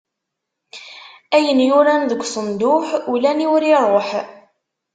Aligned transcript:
Ayen 1.35 1.59
yuran 1.67 2.03
deg 2.09 2.19
usenduḥ, 2.25 2.87
ula 3.13 3.27
aniwer 3.31 3.63
iṛuḥ. 3.73 4.09